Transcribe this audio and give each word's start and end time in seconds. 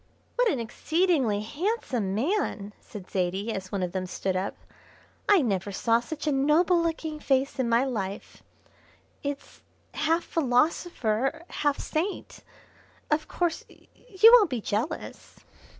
"What 0.35 0.49
an 0.49 0.59
exceedingly 0.59 1.41
handsome 1.41 2.15
man!" 2.15 2.73
said 2.79 3.07
Zaidie, 3.07 3.53
as 3.53 3.71
one 3.71 3.83
of 3.83 3.91
them 3.91 4.07
stood 4.07 4.35
up. 4.35 4.55
"I 5.29 5.43
never 5.43 5.71
saw 5.71 5.99
such 5.99 6.25
a 6.25 6.31
noble 6.31 6.81
looking 6.81 7.19
face 7.19 7.59
in 7.59 7.69
my 7.69 7.83
life; 7.83 8.41
it's 9.21 9.61
half 9.93 10.23
philosopher, 10.23 11.43
half 11.51 11.77
saint. 11.77 12.39
Of 13.11 13.27
course, 13.27 13.63
you 13.69 14.31
won't 14.33 14.49
be 14.49 14.59
jealous?" 14.59 15.41